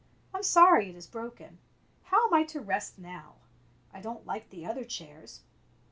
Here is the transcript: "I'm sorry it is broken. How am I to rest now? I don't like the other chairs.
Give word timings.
"I'm 0.33 0.41
sorry 0.41 0.89
it 0.89 0.95
is 0.95 1.05
broken. 1.05 1.59
How 2.05 2.25
am 2.25 2.33
I 2.33 2.43
to 2.45 2.59
rest 2.59 2.97
now? 2.97 3.35
I 3.93 4.01
don't 4.01 4.25
like 4.25 4.49
the 4.49 4.65
other 4.65 4.83
chairs. 4.83 5.41